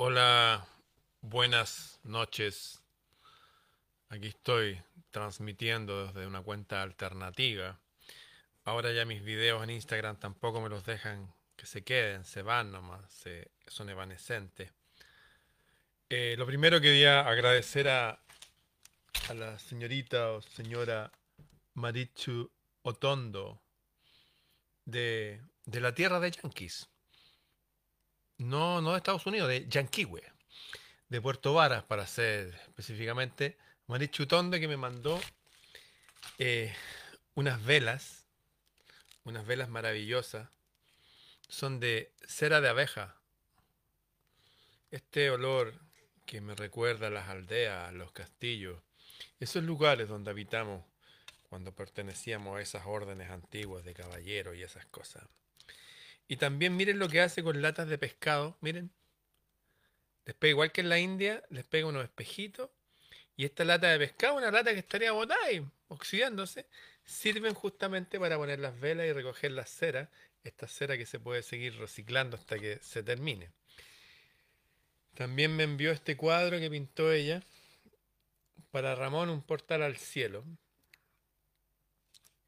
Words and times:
Hola, 0.00 0.64
buenas 1.22 1.98
noches. 2.04 2.80
Aquí 4.10 4.28
estoy 4.28 4.80
transmitiendo 5.10 6.06
desde 6.06 6.24
una 6.24 6.40
cuenta 6.40 6.82
alternativa. 6.82 7.80
Ahora 8.62 8.92
ya 8.92 9.04
mis 9.04 9.24
videos 9.24 9.60
en 9.64 9.70
Instagram 9.70 10.16
tampoco 10.20 10.60
me 10.60 10.68
los 10.68 10.86
dejan 10.86 11.34
que 11.56 11.66
se 11.66 11.82
queden, 11.82 12.24
se 12.24 12.42
van 12.42 12.70
nomás, 12.70 13.24
son 13.66 13.90
evanescentes. 13.90 14.72
Eh, 16.08 16.36
lo 16.38 16.46
primero 16.46 16.80
quería 16.80 17.22
agradecer 17.22 17.88
a, 17.88 18.22
a 19.30 19.34
la 19.34 19.58
señorita 19.58 20.30
o 20.30 20.42
señora 20.42 21.10
Marichu 21.74 22.48
Otondo 22.82 23.60
de, 24.84 25.42
de 25.64 25.80
la 25.80 25.92
tierra 25.92 26.20
de 26.20 26.30
Yankees. 26.30 26.88
No, 28.38 28.80
no 28.80 28.92
de 28.92 28.98
Estados 28.98 29.26
Unidos, 29.26 29.48
de 29.48 29.66
Yanquiwe, 29.68 30.22
de 31.08 31.20
Puerto 31.20 31.54
Varas, 31.54 31.82
para 31.82 32.06
ser 32.06 32.54
específicamente. 32.68 33.58
Marichu 33.88 34.24
Otondo 34.24 34.58
que 34.60 34.68
me 34.68 34.76
mandó 34.76 35.20
eh, 36.38 36.72
unas 37.34 37.64
velas, 37.64 38.26
unas 39.24 39.44
velas 39.44 39.68
maravillosas. 39.68 40.48
Son 41.48 41.80
de 41.80 42.12
cera 42.26 42.60
de 42.60 42.68
abeja. 42.68 43.16
Este 44.90 45.30
olor 45.30 45.74
que 46.24 46.40
me 46.40 46.54
recuerda 46.54 47.08
a 47.08 47.10
las 47.10 47.28
aldeas, 47.28 47.88
a 47.88 47.92
los 47.92 48.12
castillos, 48.12 48.80
esos 49.40 49.64
lugares 49.64 50.08
donde 50.08 50.30
habitamos 50.30 50.84
cuando 51.48 51.74
pertenecíamos 51.74 52.56
a 52.56 52.60
esas 52.60 52.86
órdenes 52.86 53.30
antiguas 53.30 53.84
de 53.84 53.94
caballeros 53.94 54.56
y 54.56 54.62
esas 54.62 54.86
cosas. 54.86 55.24
Y 56.28 56.36
también 56.36 56.76
miren 56.76 56.98
lo 56.98 57.08
que 57.08 57.22
hace 57.22 57.42
con 57.42 57.60
latas 57.62 57.88
de 57.88 57.98
pescado, 57.98 58.56
miren. 58.60 58.90
Les 60.26 60.34
pega 60.36 60.50
igual 60.50 60.72
que 60.72 60.82
en 60.82 60.90
la 60.90 60.98
India, 60.98 61.42
les 61.48 61.64
pega 61.64 61.86
unos 61.86 62.04
espejitos. 62.04 62.68
Y 63.34 63.46
esta 63.46 63.64
lata 63.64 63.88
de 63.88 63.98
pescado, 63.98 64.36
una 64.36 64.50
lata 64.50 64.72
que 64.72 64.80
estaría 64.80 65.12
botada 65.12 65.50
y 65.50 65.66
oxidándose, 65.88 66.66
sirven 67.04 67.54
justamente 67.54 68.20
para 68.20 68.36
poner 68.36 68.58
las 68.58 68.78
velas 68.78 69.06
y 69.06 69.12
recoger 69.12 69.52
la 69.52 69.64
cera, 69.64 70.10
esta 70.44 70.68
cera 70.68 70.98
que 70.98 71.06
se 71.06 71.18
puede 71.18 71.42
seguir 71.42 71.78
reciclando 71.78 72.36
hasta 72.36 72.58
que 72.58 72.78
se 72.82 73.02
termine. 73.02 73.50
También 75.14 75.56
me 75.56 75.64
envió 75.64 75.92
este 75.92 76.16
cuadro 76.16 76.58
que 76.58 76.70
pintó 76.70 77.10
ella 77.10 77.42
para 78.70 78.94
Ramón, 78.94 79.30
un 79.30 79.42
portal 79.42 79.82
al 79.82 79.96
cielo. 79.96 80.44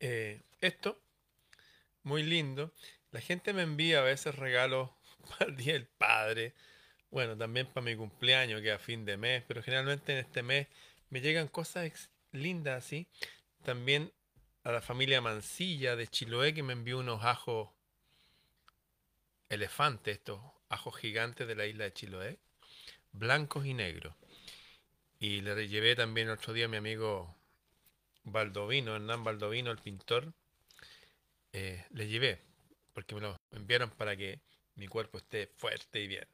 Eh, 0.00 0.42
esto, 0.60 1.00
muy 2.02 2.22
lindo. 2.22 2.72
La 3.12 3.20
gente 3.20 3.52
me 3.52 3.62
envía 3.62 4.00
a 4.00 4.02
veces 4.02 4.34
regalos 4.34 4.90
para 5.30 5.50
el 5.50 5.56
Día 5.56 5.74
del 5.74 5.86
Padre. 5.86 6.54
Bueno, 7.10 7.36
también 7.36 7.66
para 7.66 7.84
mi 7.84 7.96
cumpleaños, 7.96 8.60
que 8.60 8.68
es 8.68 8.76
a 8.76 8.78
fin 8.78 9.04
de 9.04 9.16
mes. 9.16 9.42
Pero 9.46 9.62
generalmente 9.62 10.12
en 10.12 10.18
este 10.18 10.42
mes 10.42 10.68
me 11.08 11.20
llegan 11.20 11.48
cosas 11.48 12.10
lindas 12.32 12.84
así. 12.84 13.08
También 13.64 14.12
a 14.62 14.72
la 14.72 14.80
familia 14.80 15.20
Mancilla 15.20 15.96
de 15.96 16.06
Chiloé, 16.06 16.54
que 16.54 16.62
me 16.62 16.72
envió 16.72 16.98
unos 16.98 17.24
ajos 17.24 17.70
elefantes, 19.48 20.18
estos 20.18 20.40
ajos 20.68 20.96
gigantes 20.96 21.48
de 21.48 21.56
la 21.56 21.66
isla 21.66 21.84
de 21.84 21.92
Chiloé 21.92 22.38
blancos 23.12 23.66
y 23.66 23.74
negros. 23.74 24.14
Y 25.18 25.42
le 25.42 25.68
llevé 25.68 25.94
también 25.96 26.30
otro 26.30 26.52
día 26.52 26.64
a 26.64 26.68
mi 26.68 26.76
amigo 26.76 27.36
Baldovino, 28.24 28.96
Hernán 28.96 29.22
Baldovino, 29.22 29.70
el 29.70 29.78
pintor. 29.78 30.32
Eh, 31.52 31.84
le 31.90 32.08
llevé, 32.08 32.40
porque 32.92 33.14
me 33.14 33.20
lo 33.20 33.36
enviaron 33.52 33.90
para 33.90 34.16
que 34.16 34.40
mi 34.76 34.86
cuerpo 34.86 35.18
esté 35.18 35.46
fuerte 35.46 36.00
y 36.00 36.06
bien. 36.06 36.26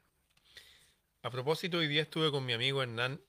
A 1.23 1.29
propósito, 1.29 1.77
hoy 1.77 1.87
día 1.87 2.03
estuve 2.03 2.31
con 2.31 2.45
mi 2.45 2.53
amigo 2.53 2.81
Hernán 2.81 3.19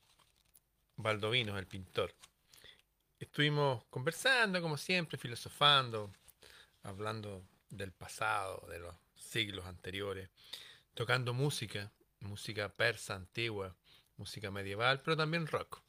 Baldovino, 0.95 1.57
el 1.57 1.67
pintor. 1.67 2.13
Estuvimos 3.19 3.83
conversando, 3.89 4.61
como 4.61 4.77
siempre, 4.77 5.17
filosofando, 5.17 6.11
hablando 6.83 7.43
del 7.69 7.91
pasado, 7.91 8.65
de 8.69 8.79
los 8.79 8.95
siglos 9.15 9.65
anteriores, 9.65 10.29
tocando 10.93 11.33
música 11.33 11.91
música 12.21 12.69
persa 12.69 13.15
antigua, 13.15 13.75
música 14.17 14.51
medieval, 14.51 15.01
pero 15.01 15.17
también 15.17 15.47
rock, 15.47 15.81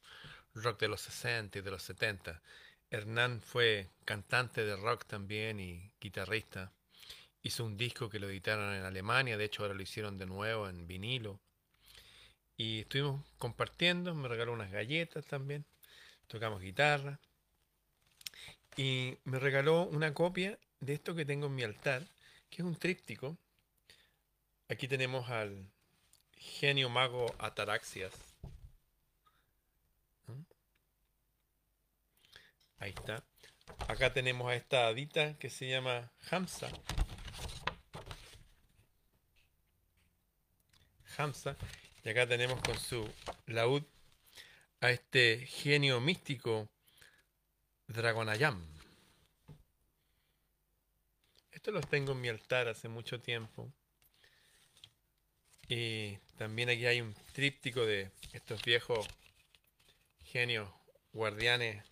rock 0.53 0.79
de 0.79 0.87
los 0.87 1.01
60 1.01 1.59
y 1.59 1.61
de 1.61 1.71
los 1.71 1.83
70. 1.83 2.41
Hernán 2.89 3.41
fue 3.41 3.89
cantante 4.05 4.65
de 4.65 4.75
rock 4.75 5.05
también 5.05 5.59
y 5.59 5.91
guitarrista. 5.99 6.71
Hizo 7.43 7.65
un 7.65 7.77
disco 7.77 8.09
que 8.09 8.19
lo 8.19 8.29
editaron 8.29 8.73
en 8.73 8.83
Alemania, 8.83 9.37
de 9.37 9.45
hecho 9.45 9.63
ahora 9.63 9.73
lo 9.73 9.81
hicieron 9.81 10.17
de 10.17 10.25
nuevo 10.25 10.69
en 10.69 10.87
vinilo. 10.87 11.39
Y 12.57 12.81
estuvimos 12.81 13.25
compartiendo, 13.37 14.13
me 14.13 14.27
regaló 14.27 14.53
unas 14.53 14.71
galletas 14.71 15.25
también, 15.25 15.65
tocamos 16.27 16.61
guitarra. 16.61 17.19
Y 18.77 19.17
me 19.25 19.39
regaló 19.39 19.83
una 19.83 20.13
copia 20.13 20.57
de 20.79 20.93
esto 20.93 21.15
que 21.15 21.25
tengo 21.25 21.47
en 21.47 21.55
mi 21.55 21.63
altar, 21.63 22.07
que 22.49 22.61
es 22.61 22.65
un 22.65 22.75
tríptico. 22.75 23.37
Aquí 24.69 24.87
tenemos 24.87 25.29
al, 25.29 25.67
genio 26.41 26.89
mago 26.89 27.33
Ataraxias. 27.37 28.13
¿Mm? 30.27 30.41
Ahí 32.79 32.89
está. 32.91 33.23
Acá 33.87 34.11
tenemos 34.13 34.49
a 34.49 34.55
esta 34.55 34.87
hadita 34.87 35.37
que 35.37 35.49
se 35.49 35.69
llama 35.69 36.11
Hamza. 36.29 36.69
Y 42.03 42.09
acá 42.09 42.25
tenemos 42.27 42.59
con 42.61 42.79
su 42.79 43.07
laúd 43.45 43.83
a 44.79 44.89
este 44.89 45.45
genio 45.45 46.01
místico 46.01 46.67
Dragonayam. 47.87 48.65
Esto 51.51 51.71
los 51.71 51.87
tengo 51.87 52.13
en 52.13 52.21
mi 52.21 52.29
altar 52.29 52.67
hace 52.69 52.87
mucho 52.87 53.19
tiempo. 53.21 53.71
Y 55.67 56.17
también 56.37 56.69
aquí 56.69 56.87
hay 56.87 57.01
un 57.01 57.13
tríptico 57.33 57.85
de 57.85 58.09
estos 58.33 58.63
viejos 58.63 59.07
genios 60.23 60.67
guardianes 61.13 61.85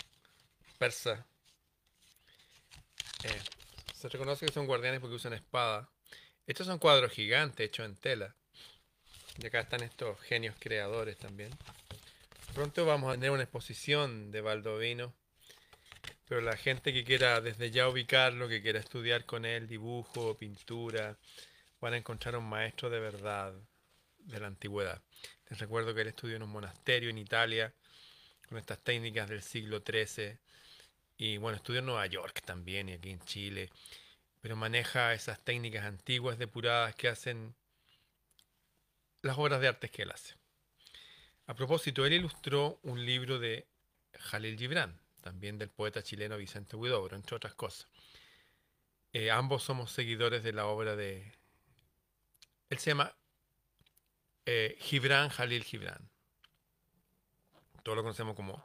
persas. 0.79 1.23
Eh, 3.25 3.41
se 3.93 4.09
reconoce 4.09 4.47
que 4.47 4.51
son 4.51 4.65
guardianes 4.65 4.99
porque 4.99 5.17
usan 5.17 5.33
espada. 5.33 5.87
Estos 6.47 6.65
son 6.65 6.79
cuadros 6.79 7.11
gigantes 7.11 7.67
hechos 7.67 7.85
en 7.85 7.95
tela. 7.95 8.35
Y 9.41 9.45
acá 9.47 9.61
están 9.61 9.83
estos 9.83 10.19
genios 10.21 10.55
creadores 10.59 11.17
también. 11.17 11.51
Pronto 12.53 12.85
vamos 12.85 13.11
a 13.11 13.13
tener 13.13 13.31
una 13.31 13.43
exposición 13.43 14.31
de 14.31 14.41
Baldovino. 14.41 15.13
Pero 16.27 16.41
la 16.41 16.57
gente 16.57 16.93
que 16.93 17.03
quiera 17.03 17.41
desde 17.41 17.71
ya 17.71 17.87
ubicarlo, 17.87 18.47
que 18.47 18.61
quiera 18.61 18.79
estudiar 18.79 19.25
con 19.25 19.45
él 19.45 19.67
dibujo, 19.67 20.37
pintura, 20.37 21.17
van 21.81 21.93
a 21.93 21.97
encontrar 21.97 22.35
un 22.35 22.47
maestro 22.47 22.89
de 22.89 22.99
verdad 22.99 23.53
de 24.19 24.39
la 24.39 24.47
antigüedad. 24.47 25.01
Les 25.49 25.57
recuerdo 25.57 25.95
que 25.95 26.01
él 26.01 26.07
estudió 26.07 26.35
en 26.35 26.43
un 26.43 26.49
monasterio 26.49 27.09
en 27.09 27.17
Italia 27.17 27.73
con 28.47 28.57
estas 28.57 28.79
técnicas 28.83 29.29
del 29.29 29.41
siglo 29.41 29.81
XIII 29.85 30.37
y 31.17 31.37
bueno, 31.37 31.57
estudió 31.57 31.79
en 31.79 31.85
Nueva 31.85 32.05
York 32.07 32.41
también 32.45 32.89
y 32.89 32.93
aquí 32.93 33.09
en 33.09 33.21
Chile, 33.21 33.69
pero 34.41 34.55
maneja 34.55 35.13
esas 35.13 35.43
técnicas 35.43 35.85
antiguas 35.85 36.37
depuradas 36.37 36.95
que 36.95 37.07
hacen 37.07 37.55
las 39.21 39.37
obras 39.37 39.61
de 39.61 39.67
arte 39.67 39.89
que 39.89 40.03
él 40.03 40.11
hace. 40.11 40.35
A 41.47 41.53
propósito, 41.55 42.05
él 42.05 42.13
ilustró 42.13 42.79
un 42.83 43.05
libro 43.05 43.39
de 43.39 43.67
Jalil 44.19 44.57
Gibran, 44.57 44.99
también 45.21 45.57
del 45.57 45.69
poeta 45.69 46.03
chileno 46.03 46.37
Vicente 46.37 46.75
Huidobro, 46.75 47.15
entre 47.15 47.35
otras 47.35 47.55
cosas. 47.55 47.87
Eh, 49.13 49.31
ambos 49.31 49.63
somos 49.63 49.91
seguidores 49.91 50.43
de 50.43 50.53
la 50.53 50.67
obra 50.67 50.95
de... 50.95 51.33
Él 52.69 52.77
se 52.77 52.91
llama 52.91 53.15
eh, 54.45 54.77
Gibran 54.79 55.29
Jalil 55.29 55.63
Gibran. 55.63 56.09
Todos 57.83 57.95
lo 57.95 58.03
conocemos 58.03 58.35
como. 58.35 58.63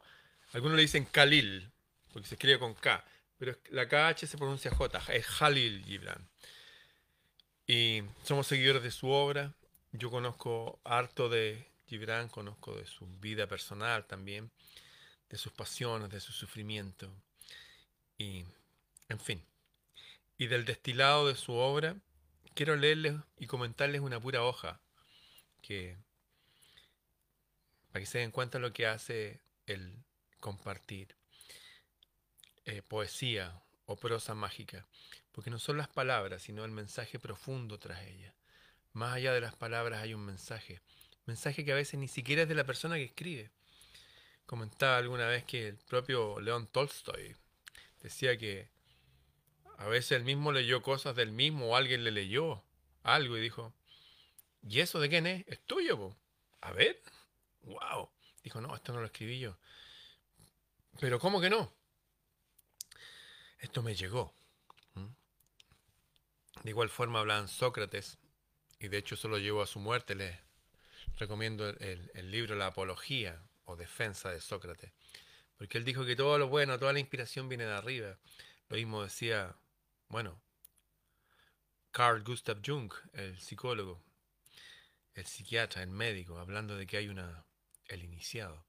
Algunos 0.53 0.75
le 0.75 0.83
dicen 0.83 1.05
Khalil, 1.05 1.71
porque 2.13 2.27
se 2.27 2.35
escribe 2.35 2.59
con 2.59 2.75
K, 2.75 3.03
pero 3.37 3.57
la 3.71 3.87
KH 3.87 4.27
se 4.27 4.37
pronuncia 4.37 4.71
J, 4.71 5.01
es 5.13 5.25
Jalil 5.25 5.83
Gibran. 5.83 6.29
Y 7.67 8.03
somos 8.23 8.47
seguidores 8.47 8.83
de 8.83 8.91
su 8.91 9.09
obra. 9.09 9.53
Yo 9.97 10.11
conozco 10.11 10.79
harto 10.83 11.29
de 11.29 11.71
Gibran, 11.87 12.27
conozco 12.27 12.75
de 12.75 12.85
su 12.85 13.07
vida 13.19 13.47
personal 13.47 14.05
también, 14.05 14.51
de 15.29 15.37
sus 15.37 15.53
pasiones, 15.53 16.09
de 16.09 16.19
su 16.19 16.33
sufrimiento. 16.33 17.09
Y, 18.17 18.43
en 19.07 19.19
fin. 19.19 19.41
Y 20.37 20.47
del 20.47 20.65
destilado 20.65 21.29
de 21.29 21.35
su 21.35 21.53
obra, 21.53 21.95
quiero 22.53 22.75
leerles 22.75 23.15
y 23.37 23.47
comentarles 23.47 24.01
una 24.01 24.19
pura 24.19 24.43
hoja 24.43 24.81
que 25.61 25.97
para 27.87 28.01
que 28.01 28.05
se 28.05 28.19
den 28.19 28.31
cuenta 28.31 28.59
lo 28.59 28.73
que 28.73 28.87
hace 28.87 29.39
el 29.65 30.03
compartir 30.41 31.15
eh, 32.65 32.81
poesía 32.81 33.63
o 33.85 33.95
prosa 33.95 34.35
mágica, 34.35 34.85
porque 35.31 35.49
no 35.49 35.59
son 35.59 35.77
las 35.77 35.87
palabras, 35.87 36.41
sino 36.41 36.65
el 36.65 36.71
mensaje 36.71 37.17
profundo 37.17 37.79
tras 37.79 38.01
ella. 38.01 38.34
Más 38.95 39.13
allá 39.13 39.33
de 39.33 39.41
las 39.41 39.53
palabras 39.53 40.01
hay 40.01 40.13
un 40.13 40.25
mensaje, 40.25 40.79
Mensaje 41.25 41.65
que 41.65 41.73
a 41.73 41.75
veces 41.75 41.99
ni 41.99 42.07
siquiera 42.07 42.43
es 42.43 42.47
de 42.47 42.55
la 42.55 42.63
persona 42.63 42.95
que 42.95 43.03
escribe. 43.03 43.51
Comentaba 44.45 44.95
alguna 44.95 45.27
vez 45.27 45.43
que 45.43 45.67
el 45.67 45.75
propio 45.75 46.39
León 46.39 46.67
Tolstoy 46.67 47.35
decía 48.01 48.37
que 48.37 48.69
a 49.79 49.87
veces 49.87 50.13
él 50.13 50.23
mismo 50.23 50.53
leyó 50.53 50.81
cosas 50.81 51.13
del 51.13 51.33
mismo 51.33 51.67
o 51.67 51.75
alguien 51.75 52.05
le 52.05 52.11
leyó 52.11 52.63
algo 53.03 53.35
y 53.35 53.41
dijo, 53.41 53.73
¿y 54.61 54.79
eso 54.79 55.01
de 55.01 55.09
quién 55.09 55.27
es? 55.27 55.45
Es 55.47 55.59
tuyo. 55.65 56.15
A 56.61 56.71
ver. 56.71 57.01
Wow. 57.63 58.09
Dijo, 58.43 58.61
no, 58.61 58.73
esto 58.75 58.93
no 58.93 59.01
lo 59.01 59.07
escribí 59.07 59.39
yo. 59.39 59.57
Pero 61.01 61.19
¿cómo 61.19 61.41
que 61.41 61.49
no? 61.49 61.73
Esto 63.59 63.83
me 63.83 63.93
llegó. 63.93 64.33
De 66.63 66.69
igual 66.69 66.89
forma 66.89 67.19
hablan 67.19 67.49
Sócrates, 67.49 68.17
y 68.79 68.87
de 68.87 68.97
hecho 68.97 69.15
eso 69.15 69.27
lo 69.27 69.37
llevó 69.37 69.61
a 69.61 69.67
su 69.67 69.79
muerte. 69.79 70.15
Les 70.15 70.37
recomiendo 71.17 71.69
el, 71.69 72.31
libro 72.31 72.55
La 72.55 72.67
Apología 72.67 73.41
o 73.65 73.75
Defensa 73.75 74.31
de 74.31 74.41
Sócrates. 74.41 74.91
Porque 75.57 75.77
él 75.77 75.85
dijo 75.85 76.05
que 76.05 76.15
todo 76.15 76.37
lo 76.37 76.49
bueno, 76.49 76.77
toda 76.77 76.93
la 76.93 76.99
inspiración 76.99 77.47
viene 77.47 77.65
de 77.65 77.73
arriba. 77.73 78.17
Lo 78.67 78.77
mismo 78.77 79.03
decía, 79.03 79.55
bueno, 80.09 80.41
Carl 81.91 82.23
Gustav 82.23 82.59
Jung, 82.65 82.91
el 83.13 83.39
psicólogo, 83.39 84.03
el 85.13 85.25
psiquiatra, 85.25 85.81
el 85.81 85.89
médico, 85.89 86.37
hablando 86.37 86.75
de 86.75 86.85
que 86.85 86.97
hay 86.97 87.07
una, 87.07 87.45
el 87.87 88.03
iniciado, 88.03 88.65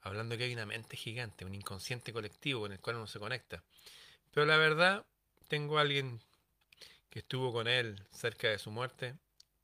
hablando 0.00 0.32
de 0.32 0.38
que 0.38 0.44
hay 0.44 0.52
una 0.52 0.66
mente 0.66 0.96
gigante, 0.96 1.44
un 1.44 1.54
inconsciente 1.54 2.12
colectivo 2.12 2.62
con 2.62 2.72
el 2.72 2.80
cual 2.80 2.96
uno 2.96 3.06
se 3.06 3.20
conecta. 3.20 3.62
Pero 4.32 4.44
la 4.46 4.56
verdad, 4.56 5.06
tengo 5.46 5.78
a 5.78 5.82
alguien 5.82 6.20
que 7.10 7.20
estuvo 7.20 7.52
con 7.52 7.68
él 7.68 8.04
cerca 8.10 8.48
de 8.48 8.58
su 8.58 8.72
muerte 8.72 9.14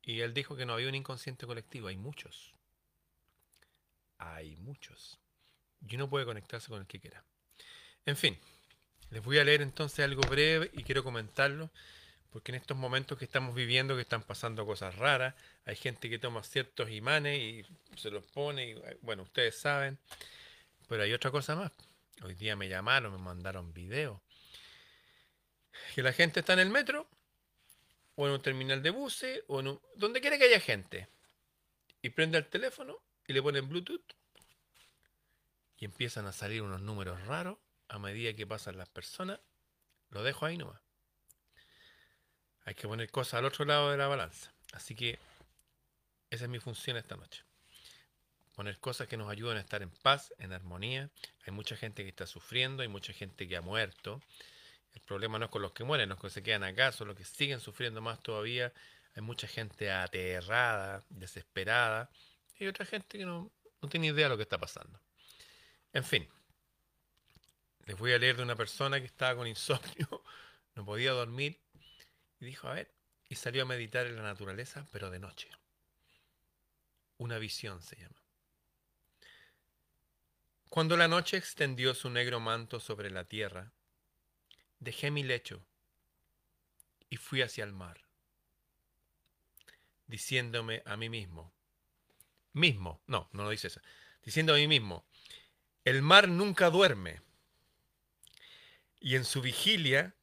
y 0.03 0.21
él 0.21 0.35
dijo 0.35 0.57
que 0.57 0.67
no 0.67 0.75
había 0.75 0.89
un 0.89 0.95
inconsciente 0.95 1.47
colectivo, 1.47 1.89
hay 1.89 1.97
muchos. 1.97 2.55
Hay 4.19 4.57
muchos. 4.57 5.19
Y 5.89 5.97
uno 5.97 6.09
puede 6.09 6.25
conectarse 6.25 6.69
con 6.69 6.81
el 6.81 6.87
que 6.87 7.01
quiera. 7.01 7.25
En 8.07 8.17
fin, 8.17 8.39
les 9.11 9.23
voy 9.23 9.39
a 9.39 9.45
leer 9.45 9.63
entonces 9.63 10.05
algo 10.05 10.23
breve 10.23 10.71
y 10.75 10.83
quiero 10.83 11.05
comentarlo 11.05 11.71
porque 12.31 12.53
en 12.53 12.57
estos 12.57 12.77
momentos 12.77 13.19
que 13.19 13.25
estamos 13.25 13.55
viviendo, 13.55 13.97
que 13.97 14.03
están 14.03 14.23
pasando 14.23 14.65
cosas 14.65 14.95
raras, 14.97 15.35
hay 15.65 15.77
gente 15.77 16.09
que 16.09 16.19
toma 16.19 16.43
ciertos 16.45 16.91
imanes 16.91 17.41
y 17.41 17.65
se 17.97 18.11
los 18.11 18.25
pone, 18.25 18.71
y, 18.71 18.83
bueno, 19.03 19.25
ustedes 19.25 19.59
saben, 19.59 19.99
pero 20.89 21.03
hay 21.03 21.13
otra 21.13 21.31
cosa 21.31 21.57
más. 21.57 21.73
Hoy 22.23 22.35
día 22.35 22.55
me 22.55 22.69
llamaron, 22.69 23.13
me 23.13 23.19
mandaron 23.19 23.73
videos, 23.73 24.21
que 25.95 26.03
la 26.03 26.13
gente 26.13 26.41
está 26.41 26.53
en 26.53 26.61
el 26.61 26.71
metro, 26.71 27.09
o 28.21 28.27
en 28.27 28.35
un 28.35 28.43
terminal 28.43 28.83
de 28.83 28.91
buses, 28.91 29.43
o 29.47 29.61
en 29.61 29.81
donde 29.97 30.21
quiera 30.21 30.37
que 30.37 30.45
haya 30.45 30.61
gente, 30.61 31.09
y 32.03 32.11
prende 32.11 32.37
el 32.37 32.47
teléfono 32.47 32.99
y 33.27 33.33
le 33.33 33.41
ponen 33.41 33.67
Bluetooth, 33.67 34.13
y 35.79 35.87
empiezan 35.87 36.27
a 36.27 36.33
salir 36.33 36.61
unos 36.61 36.83
números 36.83 37.19
raros 37.25 37.57
a 37.89 37.99
medida 37.99 38.35
que 38.35 38.47
pasan 38.47 38.77
las 38.77 38.91
personas, 38.91 39.41
lo 40.11 40.23
dejo 40.23 40.45
ahí 40.45 40.59
nomás. 40.59 40.83
Hay 42.67 42.75
que 42.75 42.87
poner 42.87 43.11
cosas 43.11 43.39
al 43.39 43.47
otro 43.47 43.65
lado 43.65 43.91
de 43.91 43.97
la 43.97 44.07
balanza. 44.07 44.53
Así 44.73 44.95
que 44.95 45.19
esa 46.29 46.45
es 46.45 46.51
mi 46.51 46.59
función 46.59 46.99
esta 46.99 47.17
noche. 47.17 47.43
Poner 48.55 48.79
cosas 48.81 49.09
que 49.09 49.17
nos 49.17 49.31
ayuden 49.31 49.57
a 49.57 49.61
estar 49.61 49.81
en 49.81 49.91
paz, 49.91 50.35
en 50.39 50.53
armonía. 50.53 51.09
Hay 51.47 51.55
mucha 51.55 51.75
gente 51.75 52.03
que 52.03 52.11
está 52.11 52.27
sufriendo, 52.27 52.83
hay 52.83 52.89
mucha 52.89 53.15
gente 53.15 53.49
que 53.49 53.57
ha 53.57 53.63
muerto. 53.63 54.21
El 54.95 55.01
problema 55.03 55.39
no 55.39 55.47
es 55.47 55.51
con 55.51 55.63
los 55.63 55.73
que 55.73 55.85
mueren, 55.85 56.09
los 56.09 56.21
que 56.21 56.31
se 56.31 56.43
quedan 56.43 56.65
acá, 56.65 56.93
son 56.93 57.09
los 57.09 57.17
que 57.17 57.25
siguen 57.25 57.61
sufriendo 57.61 58.01
más 58.01 58.23
todavía. 58.23 58.73
Hay 59.15 59.23
mucha 59.23 59.47
gente 59.47 59.91
aterrada, 59.91 61.05
desesperada. 61.09 62.11
Y 62.59 62.67
otra 62.67 62.85
gente 62.85 63.19
que 63.19 63.25
no, 63.25 63.51
no 63.81 63.89
tiene 63.89 64.09
idea 64.09 64.27
de 64.27 64.31
lo 64.31 64.37
que 64.37 64.43
está 64.43 64.59
pasando. 64.59 65.01
En 65.93 66.05
fin, 66.05 66.29
les 67.87 67.99
voy 67.99 68.13
a 68.13 68.19
leer 68.19 68.37
de 68.37 68.43
una 68.43 68.57
persona 68.57 69.01
que 69.01 69.07
estaba 69.07 69.35
con 69.37 69.47
insomnio, 69.47 70.23
no 70.75 70.85
podía 70.85 71.13
dormir 71.13 71.61
y 72.39 72.45
dijo, 72.45 72.69
a 72.69 72.75
ver, 72.75 72.95
y 73.29 73.35
salió 73.37 73.63
a 73.63 73.67
meditar 73.67 74.07
en 74.07 74.17
la 74.17 74.23
naturaleza, 74.23 74.87
pero 74.93 75.11
de 75.11 75.19
noche. 75.19 75.51
Una 77.19 77.39
visión 77.39 77.83
se 77.83 77.97
llama. 77.97 78.23
Cuando 80.69 80.97
la 80.97 81.09
noche 81.09 81.37
extendió 81.37 81.95
su 81.95 82.11
negro 82.11 82.39
manto 82.39 82.79
sobre 82.79 83.11
la 83.11 83.25
tierra, 83.25 83.73
dejé 84.81 85.11
mi 85.11 85.23
lecho 85.23 85.65
y 87.09 87.17
fui 87.17 87.43
hacia 87.43 87.65
el 87.65 87.73
mar, 87.73 88.01
diciéndome 90.07 90.83
a 90.85 90.97
mí 90.97 91.09
mismo, 91.09 91.53
mismo, 92.53 93.01
no, 93.07 93.29
no 93.33 93.45
lo 93.45 93.51
dice 93.51 93.69
eso, 93.69 93.81
diciendo 94.23 94.55
a 94.55 94.57
mí 94.57 94.67
mismo, 94.67 95.05
el 95.85 96.03
mar 96.03 96.29
nunca 96.29 96.71
duerme, 96.71 97.21
y 99.01 99.17
en 99.17 99.25
su 99.25 99.41
vigilia 99.41 100.15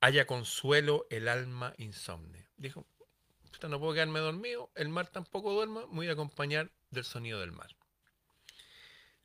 haya 0.00 0.26
consuelo 0.26 1.06
el 1.10 1.28
alma 1.28 1.74
insomne. 1.76 2.46
Dijo, 2.56 2.86
no 3.68 3.80
puedo 3.80 3.94
quedarme 3.94 4.20
dormido, 4.20 4.70
el 4.74 4.88
mar 4.88 5.08
tampoco 5.08 5.52
duerma, 5.52 5.86
me 5.86 5.94
voy 5.94 6.08
a 6.08 6.12
acompañar 6.12 6.70
del 6.90 7.04
sonido 7.04 7.40
del 7.40 7.52
mar. 7.52 7.74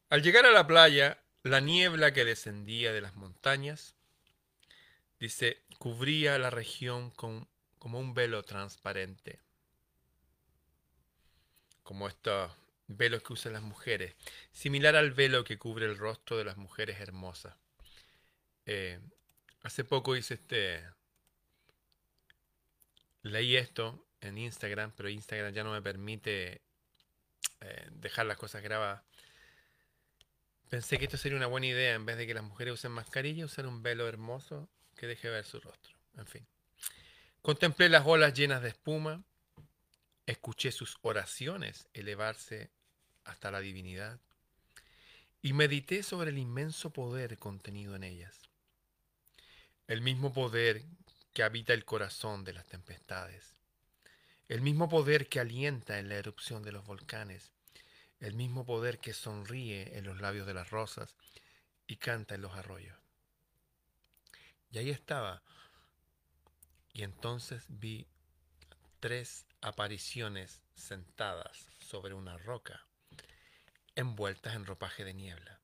Al 0.09 0.23
llegar 0.23 0.45
a 0.45 0.51
la 0.51 0.65
playa, 0.65 1.21
la 1.43 1.59
niebla 1.59 2.11
que 2.11 2.25
descendía 2.25 2.91
de 2.91 3.01
las 3.01 3.15
montañas, 3.15 3.95
dice, 5.21 5.63
cubría 5.77 6.37
la 6.37 6.49
región 6.49 7.11
con, 7.11 7.47
como 7.79 7.97
un 7.99 8.13
velo 8.13 8.43
transparente, 8.43 9.39
como 11.83 12.09
estos 12.09 12.51
velos 12.87 13.23
que 13.23 13.31
usan 13.31 13.53
las 13.53 13.61
mujeres, 13.61 14.15
similar 14.51 14.97
al 14.97 15.11
velo 15.11 15.45
que 15.45 15.57
cubre 15.57 15.85
el 15.85 15.97
rostro 15.97 16.37
de 16.37 16.43
las 16.43 16.57
mujeres 16.57 16.99
hermosas. 16.99 17.55
Eh, 18.65 18.99
Hace 19.63 19.83
poco 19.83 20.15
hice 20.15 20.35
este... 20.35 20.83
Leí 23.23 23.55
esto 23.55 24.07
en 24.21 24.39
Instagram, 24.39 24.91
pero 24.95 25.09
Instagram 25.09 25.53
ya 25.53 25.63
no 25.63 25.71
me 25.71 25.81
permite 25.81 26.61
eh, 27.61 27.87
dejar 27.91 28.25
las 28.25 28.37
cosas 28.37 28.63
grabadas. 28.63 29.03
Pensé 30.69 30.97
que 30.97 31.05
esto 31.05 31.17
sería 31.17 31.37
una 31.37 31.45
buena 31.45 31.67
idea, 31.67 31.93
en 31.93 32.05
vez 32.07 32.17
de 32.17 32.25
que 32.25 32.33
las 32.33 32.43
mujeres 32.43 32.73
usen 32.73 32.91
mascarilla, 32.91 33.45
usar 33.45 33.67
un 33.67 33.83
velo 33.83 34.07
hermoso 34.07 34.67
que 35.01 35.07
deje 35.07 35.29
ver 35.29 35.43
su 35.43 35.59
rostro. 35.59 35.97
En 36.15 36.27
fin. 36.27 36.45
Contemplé 37.41 37.89
las 37.89 38.05
olas 38.05 38.35
llenas 38.35 38.61
de 38.61 38.69
espuma, 38.69 39.23
escuché 40.27 40.71
sus 40.71 40.99
oraciones 41.01 41.87
elevarse 41.95 42.69
hasta 43.23 43.49
la 43.49 43.61
divinidad 43.61 44.19
y 45.41 45.53
medité 45.53 46.03
sobre 46.03 46.29
el 46.29 46.37
inmenso 46.37 46.93
poder 46.93 47.39
contenido 47.39 47.95
en 47.95 48.03
ellas 48.03 48.51
el 49.87 50.01
mismo 50.01 50.31
poder 50.31 50.85
que 51.33 51.41
habita 51.41 51.73
el 51.73 51.83
corazón 51.83 52.43
de 52.43 52.53
las 52.53 52.67
tempestades, 52.67 53.55
el 54.49 54.61
mismo 54.61 54.87
poder 54.87 55.27
que 55.29 55.39
alienta 55.39 55.97
en 55.97 56.09
la 56.09 56.15
erupción 56.15 56.61
de 56.61 56.73
los 56.73 56.85
volcanes, 56.85 57.51
el 58.19 58.35
mismo 58.35 58.67
poder 58.67 58.99
que 58.99 59.13
sonríe 59.13 59.97
en 59.97 60.05
los 60.05 60.21
labios 60.21 60.45
de 60.45 60.53
las 60.53 60.69
rosas 60.69 61.15
y 61.87 61.95
canta 61.95 62.35
en 62.35 62.41
los 62.41 62.53
arroyos. 62.53 63.00
Y 64.71 64.77
ahí 64.77 64.89
estaba. 64.89 65.43
Y 66.93 67.03
entonces 67.03 67.65
vi 67.67 68.07
tres 68.99 69.45
apariciones 69.61 70.61
sentadas 70.75 71.67
sobre 71.79 72.13
una 72.13 72.37
roca, 72.37 72.87
envueltas 73.95 74.55
en 74.55 74.65
ropaje 74.65 75.03
de 75.03 75.13
niebla. 75.13 75.59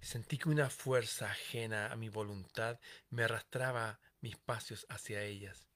Sentí 0.00 0.38
que 0.38 0.48
una 0.48 0.70
fuerza 0.70 1.30
ajena 1.30 1.90
a 1.90 1.96
mi 1.96 2.08
voluntad 2.08 2.78
me 3.10 3.24
arrastraba 3.24 4.00
mis 4.20 4.36
pasos 4.36 4.86
hacia 4.88 5.22
ellas, 5.22 5.68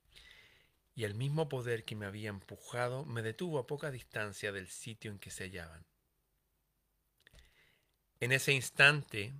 y 0.95 1.05
el 1.05 1.15
mismo 1.15 1.49
poder 1.49 1.85
que 1.85 1.97
me 1.97 2.07
había 2.07 2.29
empujado 2.29 3.05
me 3.05 3.23
detuvo 3.23 3.59
a 3.59 3.67
poca 3.67 3.91
distancia 3.91 4.53
del 4.53 4.69
sitio 4.69 5.11
en 5.11 5.19
que 5.19 5.31
se 5.31 5.45
hallaban. 5.45 5.87
En 8.21 8.33
ese 8.33 8.53
instante 8.53 9.33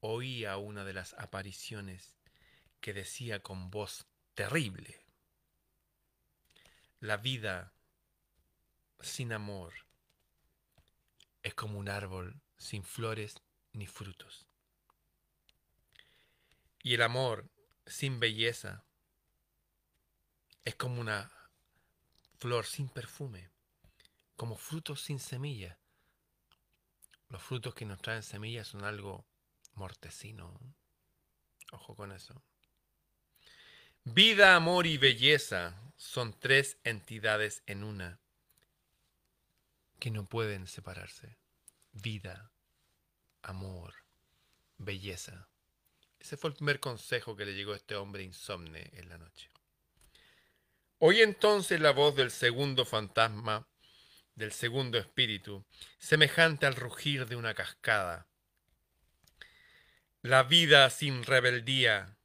oía 0.00 0.56
una 0.56 0.84
de 0.84 0.92
las 0.92 1.14
apariciones 1.14 2.15
que 2.86 2.94
decía 2.94 3.42
con 3.42 3.68
voz 3.68 4.06
terrible, 4.34 5.04
la 7.00 7.16
vida 7.16 7.72
sin 9.00 9.32
amor 9.32 9.74
es 11.42 11.52
como 11.54 11.80
un 11.80 11.88
árbol 11.88 12.40
sin 12.56 12.84
flores 12.84 13.42
ni 13.72 13.88
frutos. 13.88 14.46
Y 16.84 16.94
el 16.94 17.02
amor 17.02 17.50
sin 17.86 18.20
belleza 18.20 18.84
es 20.64 20.76
como 20.76 21.00
una 21.00 21.32
flor 22.38 22.66
sin 22.66 22.88
perfume, 22.88 23.50
como 24.36 24.56
frutos 24.56 25.02
sin 25.02 25.18
semilla. 25.18 25.76
Los 27.30 27.42
frutos 27.42 27.74
que 27.74 27.84
nos 27.84 28.00
traen 28.00 28.22
semillas 28.22 28.68
son 28.68 28.84
algo 28.84 29.26
mortecino. 29.74 30.56
Ojo 31.72 31.96
con 31.96 32.12
eso. 32.12 32.44
Vida, 34.08 34.54
amor 34.54 34.86
y 34.86 34.98
belleza 34.98 35.82
son 35.96 36.38
tres 36.38 36.78
entidades 36.84 37.64
en 37.66 37.82
una. 37.82 38.20
que 39.98 40.12
no 40.12 40.28
pueden 40.28 40.68
separarse. 40.68 41.36
Vida, 41.90 42.52
amor, 43.42 43.94
belleza. 44.78 45.48
Ese 46.20 46.36
fue 46.36 46.50
el 46.50 46.56
primer 46.56 46.78
consejo 46.78 47.34
que 47.34 47.44
le 47.44 47.54
llegó 47.54 47.72
a 47.72 47.76
este 47.76 47.96
hombre 47.96 48.22
insomne 48.22 48.90
en 48.92 49.08
la 49.08 49.18
noche. 49.18 49.50
Oí 50.98 51.20
entonces 51.20 51.80
la 51.80 51.90
voz 51.90 52.14
del 52.14 52.30
segundo 52.30 52.84
fantasma, 52.84 53.66
del 54.36 54.52
segundo 54.52 54.98
espíritu, 54.98 55.66
semejante 55.98 56.66
al 56.66 56.76
rugir 56.76 57.26
de 57.26 57.34
una 57.34 57.54
cascada. 57.54 58.28
La 60.22 60.44
vida 60.44 60.90
sin 60.90 61.24
rebeldía 61.24 62.15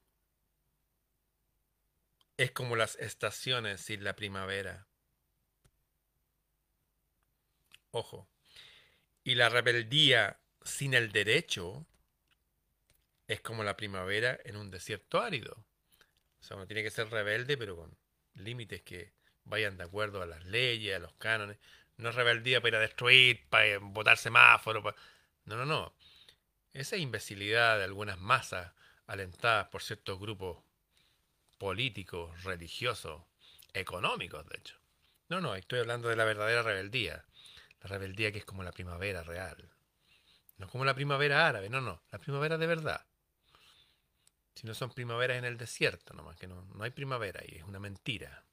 es 2.41 2.49
como 2.49 2.75
las 2.75 2.95
estaciones 2.95 3.81
sin 3.81 4.03
la 4.03 4.15
primavera. 4.15 4.87
Ojo. 7.91 8.27
Y 9.23 9.35
la 9.35 9.49
rebeldía 9.49 10.39
sin 10.63 10.95
el 10.95 11.11
derecho 11.11 11.85
es 13.27 13.41
como 13.41 13.63
la 13.63 13.77
primavera 13.77 14.39
en 14.43 14.55
un 14.55 14.71
desierto 14.71 15.21
árido. 15.21 15.53
O 16.39 16.43
sea, 16.43 16.57
uno 16.57 16.65
tiene 16.65 16.81
que 16.81 16.89
ser 16.89 17.11
rebelde, 17.11 17.57
pero 17.59 17.75
con 17.75 17.95
límites 18.33 18.81
que 18.81 19.13
vayan 19.43 19.77
de 19.77 19.83
acuerdo 19.83 20.23
a 20.23 20.25
las 20.25 20.43
leyes, 20.45 20.95
a 20.95 20.99
los 20.99 21.13
cánones. 21.13 21.59
No 21.97 22.09
es 22.09 22.15
rebeldía 22.15 22.59
para 22.59 22.79
destruir, 22.79 23.47
para 23.49 23.77
botar 23.77 24.17
semáforos. 24.17 24.83
No, 25.45 25.57
no, 25.57 25.65
no. 25.67 25.93
Esa 26.73 26.97
imbecilidad 26.97 27.77
de 27.77 27.83
algunas 27.83 28.17
masas 28.17 28.73
alentadas 29.05 29.67
por 29.67 29.83
ciertos 29.83 30.19
grupos 30.19 30.70
políticos, 31.61 32.43
religiosos, 32.43 33.21
económicos, 33.71 34.43
de 34.49 34.57
hecho. 34.57 34.75
No, 35.29 35.41
no, 35.41 35.53
estoy 35.53 35.77
hablando 35.77 36.09
de 36.09 36.15
la 36.15 36.25
verdadera 36.25 36.63
rebeldía. 36.63 37.23
La 37.81 37.87
rebeldía 37.87 38.31
que 38.31 38.39
es 38.39 38.45
como 38.45 38.63
la 38.63 38.71
primavera 38.71 39.21
real. 39.21 39.69
No 40.57 40.67
como 40.67 40.85
la 40.85 40.95
primavera 40.95 41.47
árabe, 41.47 41.69
no, 41.69 41.79
no, 41.79 42.01
la 42.09 42.17
primavera 42.17 42.57
de 42.57 42.65
verdad. 42.65 43.05
Si 44.55 44.65
no 44.65 44.73
son 44.73 44.91
primaveras 44.91 45.37
en 45.37 45.45
el 45.45 45.59
desierto, 45.59 46.15
nomás 46.15 46.35
que 46.35 46.47
no, 46.47 46.65
no 46.73 46.83
hay 46.83 46.89
primavera 46.89 47.43
y 47.47 47.57
es 47.57 47.63
una 47.63 47.79
mentira. 47.79 48.43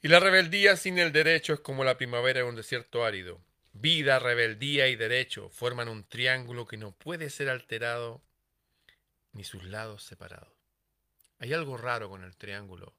Y 0.00 0.06
la 0.06 0.20
rebeldía 0.20 0.76
sin 0.76 1.00
el 1.00 1.10
derecho 1.10 1.52
es 1.52 1.58
como 1.58 1.82
la 1.82 1.96
primavera 1.96 2.40
en 2.40 2.46
un 2.46 2.54
desierto 2.54 3.04
árido. 3.04 3.40
Vida, 3.72 4.20
rebeldía 4.20 4.86
y 4.86 4.94
derecho 4.94 5.48
forman 5.48 5.88
un 5.88 6.04
triángulo 6.04 6.68
que 6.68 6.76
no 6.76 6.92
puede 6.92 7.28
ser 7.28 7.48
alterado 7.48 8.22
ni 9.32 9.42
sus 9.42 9.64
lados 9.64 10.04
separados. 10.04 10.57
Hay 11.38 11.52
algo 11.52 11.76
raro 11.76 12.08
con 12.08 12.24
el 12.24 12.36
triángulo 12.36 12.94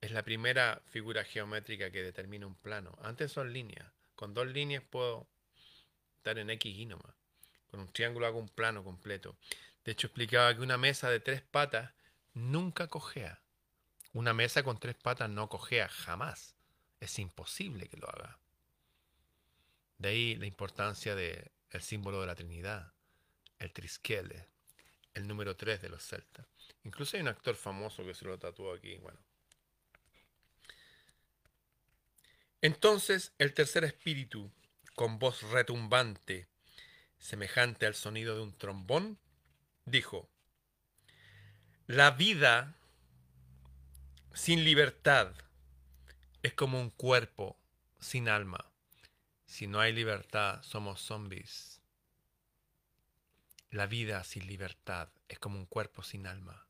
es 0.00 0.12
la 0.12 0.22
primera 0.22 0.82
figura 0.86 1.24
geométrica 1.24 1.90
que 1.90 2.02
determina 2.02 2.46
un 2.46 2.54
plano. 2.54 2.96
Antes 3.02 3.32
son 3.32 3.52
líneas. 3.52 3.86
Con 4.14 4.32
dos 4.34 4.46
líneas 4.46 4.82
puedo 4.82 5.28
estar 6.16 6.38
en 6.38 6.50
X 6.50 6.74
y. 6.74 6.88
Con 7.70 7.80
un 7.80 7.92
triángulo 7.92 8.26
hago 8.26 8.38
un 8.38 8.48
plano 8.48 8.82
completo. 8.82 9.36
De 9.84 9.92
hecho, 9.92 10.06
explicaba 10.06 10.54
que 10.54 10.62
una 10.62 10.78
mesa 10.78 11.10
de 11.10 11.20
tres 11.20 11.42
patas 11.42 11.92
nunca 12.32 12.88
cojea. 12.88 13.40
Una 14.12 14.32
mesa 14.32 14.62
con 14.62 14.78
tres 14.78 14.96
patas 14.96 15.28
no 15.28 15.48
cojea 15.48 15.88
jamás. 15.88 16.56
Es 16.98 17.18
imposible 17.18 17.88
que 17.88 17.96
lo 17.96 18.08
haga. 18.08 18.38
De 19.98 20.08
ahí 20.08 20.36
la 20.36 20.46
importancia 20.46 21.14
del 21.14 21.50
símbolo 21.80 22.20
de 22.22 22.26
la 22.26 22.34
Trinidad, 22.34 22.94
el 23.58 23.72
trisquele, 23.72 24.48
el 25.14 25.26
número 25.26 25.56
tres 25.56 25.82
de 25.82 25.88
los 25.88 26.02
celtas. 26.02 26.46
Incluso 26.84 27.16
hay 27.16 27.22
un 27.22 27.28
actor 27.28 27.54
famoso 27.54 28.04
que 28.04 28.14
se 28.14 28.24
lo 28.24 28.38
tatuó 28.38 28.72
aquí. 28.72 28.96
Bueno, 28.98 29.18
Entonces 32.62 33.32
el 33.38 33.54
tercer 33.54 33.84
espíritu, 33.84 34.52
con 34.94 35.18
voz 35.18 35.42
retumbante, 35.42 36.46
semejante 37.18 37.86
al 37.86 37.94
sonido 37.94 38.34
de 38.36 38.42
un 38.42 38.56
trombón, 38.56 39.18
dijo, 39.86 40.28
La 41.86 42.10
vida 42.10 42.76
sin 44.34 44.64
libertad 44.64 45.32
es 46.42 46.52
como 46.52 46.80
un 46.80 46.90
cuerpo 46.90 47.56
sin 47.98 48.28
alma. 48.28 48.70
Si 49.46 49.66
no 49.66 49.80
hay 49.80 49.92
libertad, 49.92 50.62
somos 50.62 51.00
zombies. 51.00 51.79
La 53.70 53.86
vida 53.86 54.24
sin 54.24 54.46
libertad 54.46 55.08
es 55.28 55.38
como 55.38 55.56
un 55.56 55.66
cuerpo 55.66 56.02
sin 56.02 56.26
alma. 56.26 56.66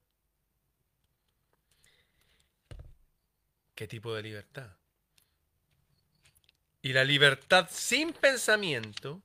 ¿Qué 3.74 3.88
tipo 3.88 4.14
de 4.14 4.22
libertad? 4.22 4.76
Y 6.82 6.92
la 6.92 7.04
libertad 7.04 7.68
sin 7.70 8.12
pensamiento 8.12 9.22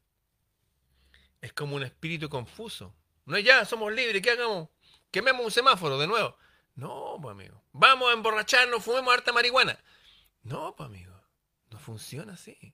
es 1.41 1.51
como 1.51 1.75
un 1.75 1.83
espíritu 1.83 2.29
confuso. 2.29 2.95
No 3.25 3.35
es 3.35 3.43
ya, 3.43 3.65
somos 3.65 3.91
libres, 3.91 4.21
¿qué 4.21 4.31
hagamos? 4.31 4.69
Quememos 5.11 5.45
un 5.45 5.51
semáforo 5.51 5.97
de 5.97 6.07
nuevo. 6.07 6.37
No, 6.75 7.17
pues 7.21 7.33
amigo. 7.33 7.61
Vamos 7.73 8.09
a 8.09 8.13
emborracharnos, 8.13 8.83
fumemos 8.83 9.13
harta 9.13 9.33
marihuana. 9.33 9.77
No, 10.43 10.75
pues 10.75 10.87
amigo. 10.87 11.13
No 11.71 11.79
funciona 11.79 12.33
así. 12.33 12.73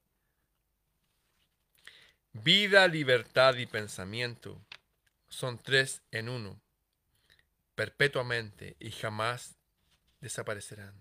Vida, 2.34 2.88
libertad 2.88 3.56
y 3.56 3.66
pensamiento 3.66 4.64
son 5.32 5.58
tres 5.58 6.04
en 6.12 6.30
uno, 6.30 6.62
perpetuamente 7.74 8.76
y 8.80 8.92
jamás 8.92 9.56
desaparecerán. 10.20 10.94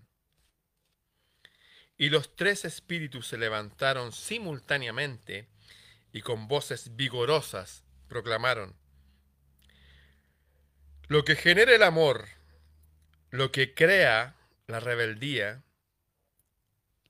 Y 1.97 2.09
los 2.09 2.35
tres 2.35 2.65
espíritus 2.65 3.27
se 3.27 3.37
levantaron 3.37 4.11
simultáneamente 4.11 5.47
y 6.13 6.21
con 6.21 6.47
voces 6.47 6.95
vigorosas 6.95 7.83
proclamaron, 8.07 8.75
lo 11.07 11.23
que 11.25 11.35
genera 11.35 11.75
el 11.75 11.83
amor, 11.83 12.29
lo 13.29 13.51
que 13.51 13.73
crea 13.73 14.35
la 14.65 14.79
rebeldía 14.79 15.61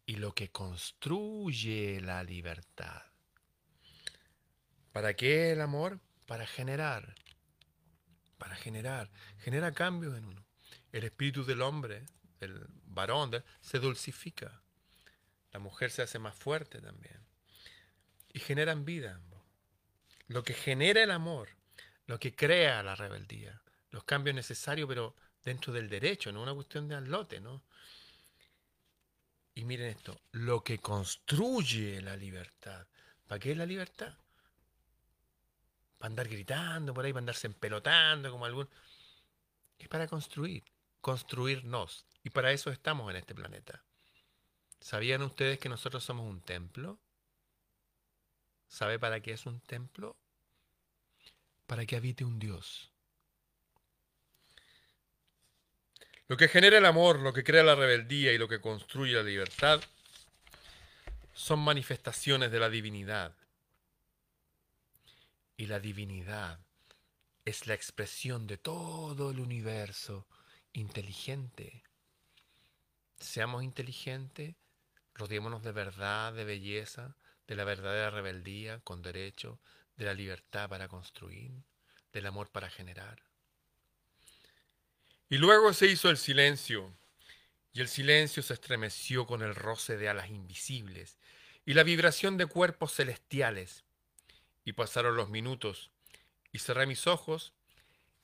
y 0.08 0.16
lo 0.16 0.34
que 0.34 0.50
construye 0.50 2.02
la 2.02 2.24
libertad. 2.24 3.04
¿Para 4.92 5.14
qué 5.14 5.52
el 5.52 5.62
amor? 5.62 6.00
Para 6.32 6.48
generar, 6.48 7.14
para 8.38 8.56
generar, 8.56 9.12
genera 9.40 9.74
cambios 9.74 10.18
en 10.18 10.24
uno. 10.24 10.46
El 10.94 11.04
espíritu 11.04 11.44
del 11.44 11.62
hombre, 11.62 12.06
el 12.40 12.68
varón, 12.86 13.44
se 13.60 13.80
dulcifica. 13.80 14.64
La 15.52 15.60
mujer 15.60 15.92
se 15.92 16.04
hace 16.04 16.20
más 16.20 16.34
fuerte 16.34 16.80
también. 16.80 17.20
Y 18.32 18.40
generan 18.40 18.86
vida. 18.86 19.20
Lo 20.28 20.42
que 20.42 20.54
genera 20.54 21.04
el 21.04 21.12
amor, 21.12 21.50
lo 22.06 22.18
que 22.18 22.34
crea 22.34 22.82
la 22.82 22.96
rebeldía, 22.96 23.62
los 23.90 24.06
cambios 24.06 24.34
necesarios, 24.34 24.88
pero 24.88 25.18
dentro 25.44 25.74
del 25.74 25.90
derecho, 25.90 26.32
no 26.32 26.44
una 26.44 26.54
cuestión 26.54 26.88
de 26.88 27.02
lote, 27.02 27.42
¿no? 27.42 27.62
Y 29.54 29.66
miren 29.66 29.90
esto, 29.90 30.22
lo 30.32 30.64
que 30.64 30.80
construye 30.80 32.02
la 32.02 32.16
libertad. 32.16 32.88
¿Para 33.28 33.38
qué 33.38 33.52
es 33.52 33.58
la 33.58 33.66
libertad? 33.66 34.18
Para 36.02 36.10
andar 36.10 36.28
gritando 36.28 36.96
por 36.96 37.06
ahí, 37.06 37.14
para 37.14 37.20
andarse 37.20 37.46
empelotando 37.46 38.32
como 38.32 38.46
algún... 38.46 38.68
Es 39.78 39.88
para 39.88 40.08
construir, 40.08 40.64
construirnos. 41.00 42.08
Y 42.24 42.32
para 42.32 42.52
eso 42.52 42.72
estamos 42.72 43.08
en 43.12 43.18
este 43.18 43.36
planeta. 43.36 43.84
¿Sabían 44.80 45.22
ustedes 45.22 45.60
que 45.60 45.70
nosotros 45.70 46.04
somos 46.04 46.28
un 46.28 46.42
templo? 46.42 46.98
¿Sabe 48.68 48.98
para 48.98 49.20
qué 49.20 49.34
es 49.34 49.46
un 49.46 49.60
templo? 49.60 50.18
Para 51.68 51.86
que 51.86 51.98
habite 51.98 52.26
un 52.26 52.40
Dios. 52.40 52.90
Lo 56.28 56.36
que 56.36 56.48
genera 56.48 56.80
el 56.80 56.86
amor, 56.88 57.20
lo 57.20 57.32
que 57.32 57.44
crea 57.44 57.62
la 57.62 57.76
rebeldía 57.76 58.34
y 58.34 58.40
lo 58.40 58.48
que 58.48 58.60
construye 58.60 59.14
la 59.14 59.22
libertad 59.22 59.80
son 61.32 61.60
manifestaciones 61.60 62.52
de 62.52 62.60
la 62.60 62.70
divinidad. 62.70 63.36
Y 65.62 65.68
la 65.68 65.80
divinidad 65.80 66.60
es 67.46 67.68
la 67.68 67.76
expresión 67.76 68.48
de 68.48 68.58
todo 68.58 69.30
el 69.30 69.40
universo 69.40 70.28
inteligente. 70.74 71.84
Seamos 73.20 73.64
inteligentes 73.64 74.56
Rodeémonos 75.14 75.62
de 75.62 75.72
verdad, 75.72 76.34
de 76.34 76.46
belleza, 76.46 77.16
de 77.46 77.56
la 77.56 77.64
verdadera 77.64 78.10
rebeldía 78.10 78.80
con 78.80 79.04
derecho, 79.04 79.60
de 79.96 80.06
la 80.06 80.16
libertad 80.16 80.68
para 80.68 80.88
construir, 80.88 81.52
del 82.12 82.26
amor 82.26 82.50
para 82.50 82.72
generar. 82.72 83.22
Y 85.30 85.38
luego 85.38 85.74
se 85.74 85.86
hizo 85.86 86.10
el 86.10 86.18
silencio, 86.18 86.92
y 87.72 87.82
el 87.82 87.88
silencio 87.88 88.42
se 88.42 88.56
estremeció 88.56 89.28
con 89.28 89.44
el 89.44 89.54
roce 89.54 89.96
de 89.96 90.10
alas 90.10 90.32
invisibles 90.32 91.20
y 91.68 91.76
la 91.76 91.84
vibración 91.84 92.36
de 92.38 92.48
cuerpos 92.48 92.96
celestiales. 92.96 93.84
Y 94.72 94.74
pasaron 94.74 95.18
los 95.18 95.28
minutos, 95.28 95.92
y 96.54 96.60
cerré 96.60 96.88
mis 96.88 97.06
ojos, 97.06 97.54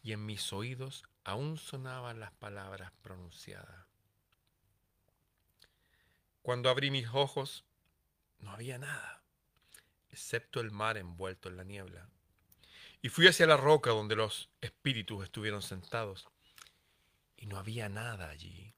y 0.01 0.13
en 0.13 0.25
mis 0.25 0.53
oídos 0.53 1.03
aún 1.25 1.57
sonaban 1.57 2.21
las 2.21 2.31
palabras 2.31 2.93
pronunciadas. 3.01 3.85
Cuando 6.41 6.69
abrí 6.69 6.89
mis 6.89 7.09
ojos, 7.09 7.65
no 8.39 8.51
había 8.51 8.77
nada, 8.77 9.25
excepto 10.09 10.61
el 10.61 10.71
mar 10.71 10.95
envuelto 10.95 11.49
en 11.49 11.57
la 11.57 11.65
niebla. 11.65 12.09
Y 13.01 13.09
fui 13.09 13.27
hacia 13.27 13.45
la 13.45 13.57
roca 13.57 13.89
donde 13.89 14.15
los 14.15 14.49
espíritus 14.61 15.25
estuvieron 15.25 15.61
sentados. 15.61 16.29
Y 17.35 17.47
no 17.47 17.57
había 17.57 17.89
nada 17.89 18.29
allí, 18.29 18.73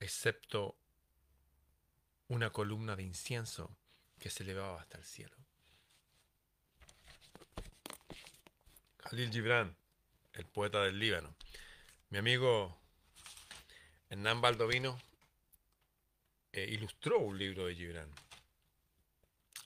excepto 0.00 0.76
una 2.26 2.50
columna 2.50 2.96
de 2.96 3.04
incienso 3.04 3.78
que 4.18 4.30
se 4.30 4.42
elevaba 4.42 4.80
hasta 4.80 4.98
el 4.98 5.04
cielo. 5.04 5.47
Khalil 9.08 9.30
Gibran, 9.30 9.74
el 10.34 10.44
poeta 10.44 10.82
del 10.82 10.98
Líbano. 10.98 11.34
Mi 12.10 12.18
amigo 12.18 12.78
Hernán 14.10 14.42
Baldovino 14.42 15.00
eh, 16.52 16.68
ilustró 16.70 17.18
un 17.18 17.38
libro 17.38 17.64
de 17.64 17.74
Gibran. 17.74 18.10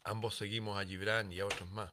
Ambos 0.05 0.37
seguimos 0.37 0.79
a 0.79 0.85
Gibran 0.87 1.33
y 1.33 1.41
a 1.41 1.47
otros 1.47 1.69
más. 1.73 1.93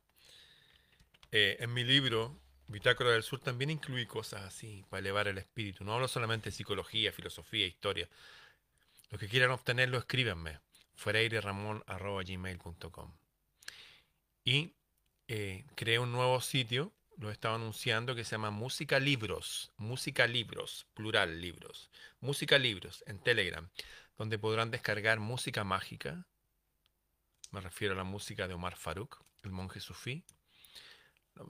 Eh, 1.32 1.58
en 1.60 1.74
mi 1.74 1.84
libro, 1.84 2.40
Bitácora 2.68 3.10
del 3.10 3.24
Sur, 3.24 3.40
también 3.40 3.72
incluí 3.72 4.06
cosas 4.06 4.44
así 4.44 4.86
para 4.88 5.00
elevar 5.00 5.28
el 5.28 5.40
espíritu. 5.40 5.84
No 5.84 5.96
hablo 5.96 6.08
solamente 6.08 6.52
de 6.52 6.56
psicología, 6.56 7.12
filosofía, 7.12 7.66
historia. 7.66 8.08
Los 9.10 9.20
que 9.20 9.28
quieran 9.28 9.50
obtenerlo, 9.50 9.98
escríbanme. 9.98 10.60
gmail.com 12.28 13.18
Y 14.44 14.76
eh, 15.28 15.66
creé 15.74 15.98
un 15.98 16.12
nuevo 16.12 16.42
sitio 16.42 16.94
lo 17.20 17.30
he 17.30 17.34
estado 17.34 17.56
anunciando, 17.56 18.16
que 18.16 18.24
se 18.24 18.32
llama 18.32 18.50
Música 18.50 18.98
Libros, 18.98 19.74
Música 19.76 20.26
Libros, 20.26 20.88
plural 20.94 21.42
libros, 21.42 21.92
Música 22.22 22.58
Libros 22.58 23.04
en 23.08 23.20
Telegram, 23.20 23.70
donde 24.18 24.40
podrán 24.40 24.72
descargar 24.72 25.20
música 25.20 25.66
mágica, 25.66 26.26
me 27.52 27.60
refiero 27.60 27.94
a 27.94 27.98
la 27.98 28.06
música 28.06 28.48
de 28.48 28.54
Omar 28.54 28.78
Farouk, 28.78 29.22
el 29.44 29.52
monje 29.52 29.82
sufí. 29.82 30.24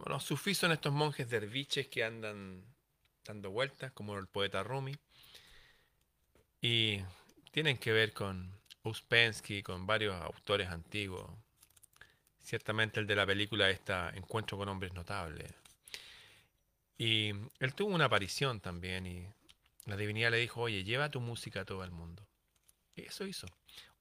Los 0.08 0.24
sufís 0.24 0.58
son 0.58 0.72
estos 0.72 0.92
monjes 0.92 1.30
derviches 1.30 1.88
que 1.88 2.04
andan 2.04 2.66
dando 3.24 3.52
vueltas, 3.52 3.92
como 3.92 4.18
el 4.18 4.28
poeta 4.28 4.64
Rumi, 4.64 4.96
y 6.62 7.00
tienen 7.52 7.78
que 7.78 7.92
ver 7.92 8.14
con 8.14 8.60
Uspensky, 8.84 9.62
con 9.62 9.86
varios 9.86 10.16
autores 10.16 10.70
antiguos, 10.70 11.30
Ciertamente 12.50 13.00
el 13.00 13.06
de 13.06 13.16
la 13.16 13.28
película 13.28 13.70
está 13.70 14.12
Encuentro 14.16 14.58
con 14.58 14.68
hombres 14.70 14.92
notables. 14.96 15.54
Y 16.98 17.30
él 17.60 17.76
tuvo 17.76 17.94
una 17.94 18.06
aparición 18.06 18.60
también 18.60 19.06
y 19.06 19.24
la 19.86 19.96
divinidad 19.96 20.32
le 20.32 20.38
dijo, 20.38 20.62
oye, 20.62 20.84
lleva 20.84 21.12
tu 21.12 21.22
música 21.22 21.62
a 21.62 21.66
todo 21.66 21.84
el 21.84 21.92
mundo. 21.92 22.26
Y 22.96 23.04
eso 23.04 23.28
hizo. 23.28 23.46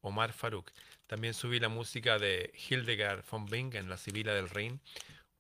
Omar 0.01 0.33
Farouk. 0.33 0.71
También 1.07 1.35
subí 1.35 1.61
la 1.61 1.69
música 1.69 2.19
de 2.19 2.51
Hildegard 2.71 3.23
von 3.31 3.45
Bingen, 3.45 3.91
la 3.91 3.99
Sibila 3.99 4.33
del 4.33 4.49
Rin, 4.49 4.81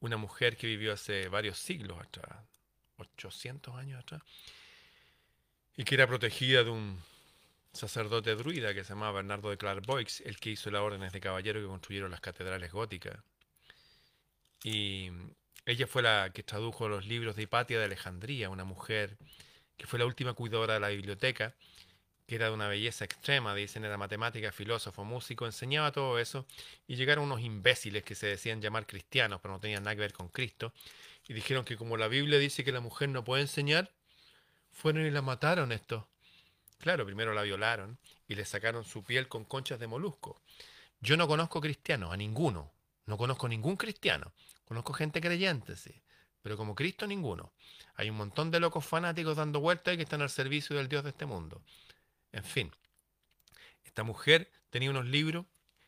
una 0.01 0.19
mujer 0.19 0.59
que 0.59 0.67
vivió 0.67 0.93
hace 0.93 1.29
varios 1.29 1.59
siglos 1.59 1.99
atrás, 1.99 2.45
800 2.99 3.75
años 3.75 4.03
atrás, 4.03 4.21
y 5.79 5.85
que 5.85 5.95
era 5.95 6.07
protegida 6.07 6.63
de 6.63 6.69
un 6.69 7.03
sacerdote 7.79 8.35
druida 8.35 8.75
que 8.75 8.85
se 8.85 8.91
llamaba 8.91 9.13
Bernardo 9.13 9.51
de 9.51 9.57
Clairvoix, 9.57 10.21
el 10.23 10.39
que 10.39 10.51
hizo 10.51 10.71
las 10.71 10.83
órdenes 10.83 11.13
de 11.13 11.21
caballero 11.21 11.61
que 11.61 11.67
construyeron 11.67 12.11
las 12.11 12.21
catedrales 12.21 12.73
góticas. 12.73 13.19
Y 14.65 15.11
ella 15.65 15.87
fue 15.87 16.03
la 16.03 16.31
que 16.35 16.43
tradujo 16.43 16.89
los 16.89 17.07
libros 17.07 17.37
de 17.37 17.43
Hipatia 17.43 17.79
de 17.79 17.85
Alejandría, 17.85 18.51
una 18.51 18.65
mujer 18.65 19.17
que 19.77 19.87
fue 19.87 19.99
la 19.99 20.07
última 20.07 20.35
cuidadora 20.35 20.75
de 20.75 20.81
la 20.81 20.89
biblioteca, 20.89 21.55
que 22.27 22.35
era 22.35 22.47
de 22.49 22.53
una 22.53 22.69
belleza 22.69 23.05
extrema, 23.05 23.55
dicen, 23.55 23.85
era 23.85 23.97
matemática, 23.97 24.53
filósofo, 24.53 25.05
músico, 25.05 25.47
enseñaba 25.47 25.93
todo 25.93 26.19
eso, 26.19 26.47
y 26.87 26.97
llegaron 26.97 27.25
unos 27.25 27.41
imbéciles 27.41 28.03
que 28.03 28.15
se 28.15 28.27
decían 28.27 28.61
llamar 28.61 28.87
cristianos, 28.87 29.41
pero 29.41 29.55
no 29.55 29.61
tenían 29.61 29.85
nada 29.85 29.95
que 29.95 30.01
ver 30.01 30.13
con 30.13 30.29
Cristo, 30.29 30.75
y 31.29 31.33
dijeron 31.33 31.65
que 31.65 31.77
como 31.77 31.97
la 31.97 32.09
Biblia 32.09 32.39
dice 32.39 32.65
que 32.65 32.73
la 32.73 32.81
mujer 32.81 33.09
no 33.09 33.25
puede 33.25 33.43
enseñar, 33.43 33.93
fueron 34.73 35.07
y 35.07 35.11
la 35.11 35.23
mataron 35.23 35.73
estos 35.73 36.05
Claro, 36.79 37.05
primero 37.05 37.35
la 37.35 37.43
violaron 37.43 37.99
y 38.27 38.35
le 38.35 38.45
sacaron 38.45 38.85
su 38.85 39.03
piel 39.05 39.29
con 39.29 39.45
conchas 39.45 39.81
de 39.81 39.87
molusco. 39.87 40.41
Yo 41.01 41.17
no 41.17 41.27
conozco 41.27 41.61
cristianos, 41.61 42.13
a 42.13 42.17
ninguno. 42.17 42.73
No 43.07 43.17
conozco 43.17 43.49
ningún 43.49 43.77
cristiano. 43.77 44.33
Conozco 44.65 44.93
gente 44.93 45.21
creyente, 45.21 45.77
sí. 45.77 46.03
Pero 46.43 46.57
como 46.57 46.75
Cristo, 46.75 47.07
ninguno. 47.07 47.53
Hay 47.95 48.11
un 48.11 48.17
montón 48.17 48.51
de 48.51 48.61
locos 48.61 48.87
fanáticos 48.87 49.37
dando 49.37 49.61
vueltas 49.61 49.95
y 49.95 49.97
que 49.97 50.03
están 50.05 50.23
al 50.23 50.31
servicio 50.31 50.77
del 50.77 50.89
Dios 50.89 51.03
de 51.05 51.11
este 51.11 51.27
mundo. 51.27 51.63
En 52.33 52.45
fin, 52.45 52.71
esta 53.85 54.03
mujer 54.03 54.51
tenía 54.71 54.91
unos 54.91 55.07
libros 55.07 55.47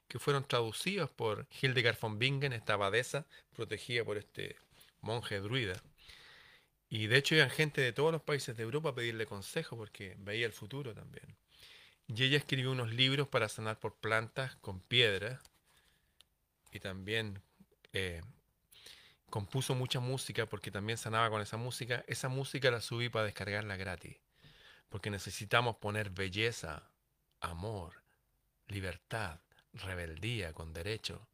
que 0.09 0.19
fueron 0.19 0.45
traducidos 0.45 1.11
por 1.11 1.47
Hildegard 1.61 1.99
von 2.01 2.19
Bingen, 2.19 2.53
esta 2.53 2.73
abadesa 2.75 3.27
protegida 3.53 4.05
por 4.05 4.19
este 4.19 4.57
monje 5.01 5.39
druida. 5.41 5.81
Y 6.91 7.07
de 7.07 7.17
hecho 7.17 7.37
iban 7.37 7.51
gente 7.51 7.81
de 7.81 7.93
todos 7.93 8.13
los 8.13 8.21
países 8.21 8.57
de 8.57 8.65
Europa 8.65 8.91
a 8.91 8.95
pedirle 8.95 9.25
consejo 9.25 9.77
porque 9.77 10.17
veía 10.19 10.45
el 10.45 10.53
futuro 10.53 10.93
también. 10.93 11.37
Y 12.09 12.25
ella 12.25 12.37
escribió 12.37 12.73
unos 12.73 12.93
libros 12.93 13.29
para 13.29 13.49
sanar 13.49 13.79
por 13.79 13.95
plantas 13.95 14.57
con 14.57 14.81
piedra 14.81 15.41
y 16.73 16.81
también 16.81 17.41
eh, 17.93 18.21
compuso 19.31 19.77
mucha 19.77 20.01
música 20.01 20.47
porque 20.47 20.73
también 20.73 20.99
sanaba 20.99 21.31
con 21.31 21.41
esa 21.41 21.57
música. 21.57 22.05
Esa 22.09 22.29
música 22.29 22.73
la 22.73 22.81
subí 22.81 23.09
para 23.09 23.27
descargarla 23.27 23.77
gratis 23.77 24.17
porque 24.91 25.09
necesitamos 25.09 25.77
poner 25.77 26.11
belleza, 26.11 26.91
amor, 27.41 28.03
libertad, 28.67 29.39
rebeldía 29.73 30.53
con 30.53 30.73
derecho 30.73 31.30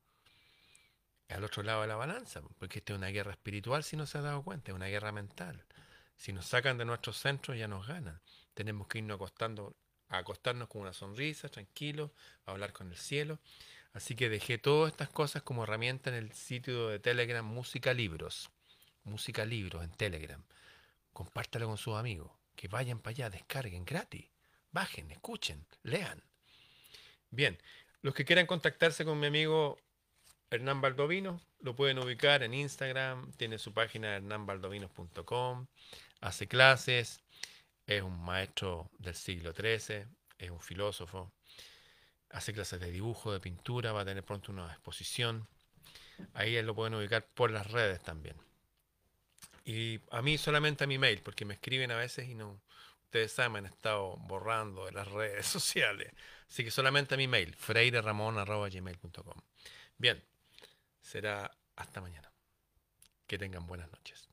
al 1.29 1.45
otro 1.45 1.63
lado 1.63 1.83
de 1.83 1.89
la 1.89 1.97
balanza, 1.97 2.41
porque 2.59 2.79
esta 2.79 2.93
es 2.93 2.99
una 2.99 3.09
guerra 3.09 3.33
espiritual 3.33 3.83
si 3.83 3.97
no 3.97 4.07
se 4.07 4.19
ha 4.19 4.23
dado 4.23 4.43
cuenta, 4.43 4.71
es 4.71 4.77
una 4.77 4.87
guerra 4.87 5.13
mental. 5.13 5.65
Si 6.17 6.33
nos 6.33 6.47
sacan 6.47 6.79
de 6.79 6.85
nuestros 6.85 7.19
centros 7.19 7.59
ya 7.59 7.69
nos 7.69 7.87
ganan. 7.87 8.21
Tenemos 8.55 8.87
que 8.87 8.99
irnos 8.99 9.17
acostando, 9.17 9.77
a 10.09 10.19
acostarnos 10.19 10.69
con 10.69 10.83
una 10.83 10.93
sonrisa, 10.93 11.49
tranquilo, 11.49 12.13
a 12.47 12.53
hablar 12.53 12.73
con 12.73 12.91
el 12.91 12.97
cielo. 12.97 13.39
Así 13.93 14.15
que 14.15 14.29
dejé 14.29 14.59
todas 14.59 14.93
estas 14.93 15.09
cosas 15.11 15.43
como 15.43 15.65
herramienta 15.65 16.11
en 16.11 16.17
el 16.17 16.33
sitio 16.33 16.89
de 16.89 16.99
Telegram 16.99 17.45
Música 17.45 17.93
Libros. 17.93 18.51
Música 19.05 19.45
Libros 19.45 19.85
en 19.85 19.91
Telegram. 19.91 20.43
Compártalo 21.13 21.67
con 21.67 21.79
sus 21.79 21.97
amigos. 21.97 22.31
Que 22.55 22.69
vayan 22.69 23.01
para 23.01 23.13
allá, 23.13 23.31
descarguen 23.31 23.85
gratis. 23.85 24.27
Bajen, 24.71 25.11
escuchen, 25.11 25.67
lean. 25.83 26.23
Bien, 27.31 27.59
los 28.03 28.15
que 28.15 28.25
quieran 28.25 28.47
contactarse 28.47 29.05
con 29.05 29.19
mi 29.19 29.27
amigo 29.27 29.79
Hernán 30.51 30.81
Baldovino, 30.81 31.41
lo 31.61 31.75
pueden 31.75 31.99
ubicar 31.99 32.43
en 32.43 32.55
Instagram, 32.55 33.33
tiene 33.33 33.59
su 33.59 33.73
página 33.73 34.17
hernanbaldovinos.com, 34.17 35.67
hace 36.21 36.47
clases, 36.47 37.21
es 37.87 38.03
un 38.03 38.23
maestro 38.25 38.91
del 38.99 39.15
siglo 39.15 39.53
XIII, 39.53 40.07
es 40.39 40.51
un 40.51 40.61
filósofo, 40.61 41.33
hace 42.31 42.53
clases 42.53 42.81
de 42.81 42.91
dibujo, 42.91 43.33
de 43.33 43.41
pintura, 43.41 43.93
va 43.93 44.03
a 44.03 44.05
tener 44.05 44.25
pronto 44.25 44.53
una 44.53 44.71
exposición. 44.71 45.49
Ahí 46.35 46.61
lo 46.63 46.75
pueden 46.75 46.95
ubicar 46.95 47.27
por 47.35 47.51
las 47.51 47.71
redes 47.71 48.03
también. 48.03 48.37
Y 49.65 50.01
a 50.11 50.23
mí 50.23 50.39
solamente 50.39 50.85
a 50.85 50.87
mi 50.87 50.99
mail, 50.99 51.23
porque 51.23 51.45
me 51.45 51.55
escriben 51.55 51.91
a 51.91 51.97
veces 51.97 52.29
y 52.29 52.35
no, 52.35 52.61
ustedes 53.05 53.33
saben, 53.33 53.53
me 53.53 53.59
han 53.61 53.67
estado 53.67 54.17
borrando 54.19 54.87
de 54.87 54.93
las 54.93 55.09
redes 55.13 55.47
sociales. 55.47 56.13
Así 56.49 56.63
que 56.63 56.71
solamente 56.71 57.15
a 57.15 57.19
mi 57.19 57.27
mail, 57.27 57.55
freireramon.gmail.com. 57.57 59.41
Bien, 59.99 60.23
será 61.07 61.57
hasta 61.77 62.01
mañana. 62.01 62.33
Que 63.29 63.39
tengan 63.39 63.67
buenas 63.67 63.91
noches. 63.93 64.29